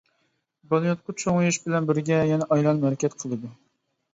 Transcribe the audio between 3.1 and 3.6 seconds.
قىلىدۇ.